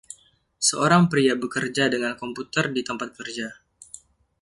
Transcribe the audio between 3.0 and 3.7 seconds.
kerja.